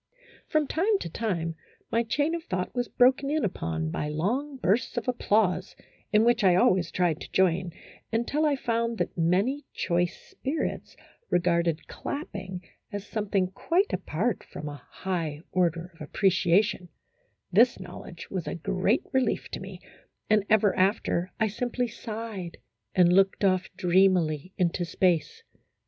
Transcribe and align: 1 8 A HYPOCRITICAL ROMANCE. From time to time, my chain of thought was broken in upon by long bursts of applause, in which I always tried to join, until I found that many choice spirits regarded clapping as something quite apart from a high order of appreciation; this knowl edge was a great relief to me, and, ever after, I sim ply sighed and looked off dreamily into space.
1 0.01 0.03
8 0.03 0.03
A 0.03 0.07
HYPOCRITICAL 0.07 0.55
ROMANCE. 0.55 0.73
From 0.73 0.83
time 0.83 0.97
to 0.97 1.09
time, 1.11 1.55
my 1.91 2.01
chain 2.01 2.33
of 2.33 2.43
thought 2.45 2.73
was 2.73 2.87
broken 2.87 3.29
in 3.29 3.45
upon 3.45 3.91
by 3.91 4.09
long 4.09 4.57
bursts 4.57 4.97
of 4.97 5.07
applause, 5.07 5.75
in 6.11 6.23
which 6.25 6.43
I 6.43 6.55
always 6.55 6.89
tried 6.89 7.21
to 7.21 7.31
join, 7.31 7.71
until 8.11 8.43
I 8.43 8.55
found 8.55 8.97
that 8.97 9.15
many 9.15 9.63
choice 9.73 10.17
spirits 10.29 10.95
regarded 11.29 11.87
clapping 11.87 12.63
as 12.91 13.05
something 13.05 13.51
quite 13.51 13.93
apart 13.93 14.43
from 14.43 14.67
a 14.69 14.83
high 14.89 15.41
order 15.51 15.91
of 15.93 16.01
appreciation; 16.01 16.89
this 17.51 17.79
knowl 17.79 18.03
edge 18.07 18.27
was 18.31 18.47
a 18.47 18.55
great 18.55 19.03
relief 19.13 19.49
to 19.51 19.59
me, 19.59 19.79
and, 20.31 20.43
ever 20.49 20.75
after, 20.75 21.31
I 21.39 21.45
sim 21.47 21.69
ply 21.69 21.85
sighed 21.85 22.57
and 22.95 23.13
looked 23.13 23.45
off 23.45 23.69
dreamily 23.77 24.51
into 24.57 24.83
space. 24.83 25.43